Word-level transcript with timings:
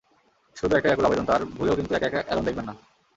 শুধু 0.57 0.73
একটাই 0.75 0.93
আকুল 0.93 1.05
আবেদন 1.05 1.25
তাঁর, 1.25 1.41
ভুলেও 1.57 1.75
কিন্তু 1.75 1.91
একা 1.93 2.07
একা 2.07 2.19
অ্যালোন 2.25 2.43
দেখবেন 2.45 2.65
না। 2.65 2.73